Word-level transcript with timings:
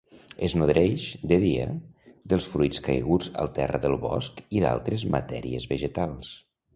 Es 0.45 0.53
nodreix, 0.59 1.03
de 1.31 1.37
dia, 1.43 1.67
dels 2.33 2.47
fruits 2.53 2.81
caiguts 2.87 3.29
al 3.43 3.51
terra 3.59 3.81
del 3.83 3.93
bosc 4.07 4.41
i 4.61 4.65
d'altres 4.65 5.05
matèries 5.17 5.69
vegetals. 5.75 6.33